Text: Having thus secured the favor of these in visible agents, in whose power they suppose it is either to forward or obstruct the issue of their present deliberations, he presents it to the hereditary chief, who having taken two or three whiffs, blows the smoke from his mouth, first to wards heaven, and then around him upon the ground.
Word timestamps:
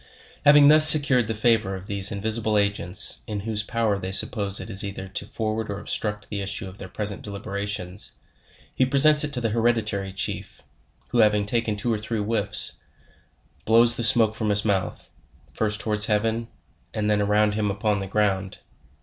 Having 0.45 0.69
thus 0.69 0.89
secured 0.89 1.27
the 1.27 1.35
favor 1.35 1.75
of 1.75 1.85
these 1.85 2.11
in 2.11 2.21
visible 2.21 2.57
agents, 2.57 3.19
in 3.27 3.41
whose 3.41 3.61
power 3.61 3.99
they 3.99 4.11
suppose 4.11 4.59
it 4.59 4.67
is 4.67 4.83
either 4.83 5.07
to 5.07 5.27
forward 5.27 5.69
or 5.69 5.79
obstruct 5.79 6.29
the 6.29 6.41
issue 6.41 6.67
of 6.67 6.79
their 6.79 6.87
present 6.89 7.21
deliberations, 7.21 8.09
he 8.73 8.83
presents 8.83 9.23
it 9.23 9.31
to 9.31 9.39
the 9.39 9.49
hereditary 9.49 10.11
chief, 10.11 10.63
who 11.09 11.19
having 11.19 11.45
taken 11.45 11.75
two 11.75 11.93
or 11.93 11.99
three 11.99 12.17
whiffs, 12.17 12.79
blows 13.63 13.95
the 13.95 14.01
smoke 14.01 14.33
from 14.33 14.49
his 14.49 14.65
mouth, 14.65 15.11
first 15.53 15.81
to 15.81 15.89
wards 15.89 16.07
heaven, 16.07 16.47
and 16.95 17.07
then 17.07 17.21
around 17.21 17.53
him 17.53 17.69
upon 17.69 17.99
the 17.99 18.07
ground. 18.07 18.57